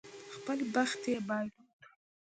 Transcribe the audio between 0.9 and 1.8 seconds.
یې بایلود.